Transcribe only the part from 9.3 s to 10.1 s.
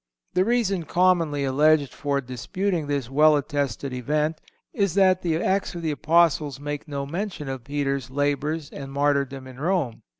in Rome.